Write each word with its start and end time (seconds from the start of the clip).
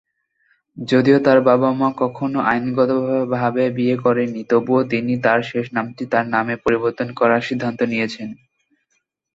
যদিও 0.77 1.17
তার 1.19 1.39
বাবা-মা 1.41 1.89
কখনো 1.97 2.37
আইনগতভাবে 2.51 3.63
বিয়ে 3.77 3.95
করেননি, 3.97 4.41
তবুও 4.49 4.81
তিনি 4.91 5.13
তার 5.25 5.39
শেষ 5.49 5.65
নামটি 5.73 6.03
তার 6.13 6.25
নামে 6.27 6.55
পরিবর্তন 6.65 7.07
করার 7.19 7.41
সিদ্ধান্ত 7.47 7.79
নিয়েছিলেন। 7.91 8.31